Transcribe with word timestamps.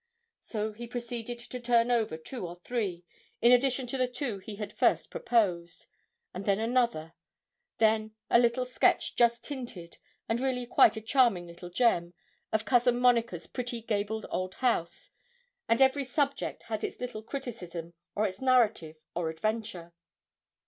So 0.41 0.71
he 0.73 0.87
proceeded 0.87 1.37
to 1.37 1.59
turn 1.59 1.91
over 1.91 2.17
two 2.17 2.47
or 2.47 2.59
three, 2.63 3.03
in 3.39 3.51
addition 3.51 3.85
to 3.85 3.99
the 3.99 4.07
two 4.07 4.39
he 4.39 4.55
had 4.55 4.71
at 4.71 4.77
first 4.79 5.11
proposed, 5.11 5.85
and 6.33 6.43
then 6.43 6.57
another; 6.57 7.13
then 7.77 8.15
a 8.27 8.39
little 8.39 8.65
sketch 8.65 9.15
just 9.15 9.43
tinted, 9.43 9.99
and 10.27 10.39
really 10.39 10.65
quite 10.65 10.97
a 10.97 11.01
charming 11.01 11.45
little 11.45 11.69
gem, 11.69 12.15
of 12.51 12.65
Cousin 12.65 12.99
Monica's 12.99 13.45
pretty 13.45 13.79
gabled 13.83 14.25
old 14.31 14.55
house; 14.55 15.11
and 15.69 15.83
every 15.83 16.03
subject 16.03 16.63
had 16.63 16.83
its 16.83 16.99
little 16.99 17.21
criticism, 17.21 17.93
or 18.15 18.25
its 18.25 18.41
narrative, 18.41 18.95
or 19.13 19.29
adventure. 19.29 19.93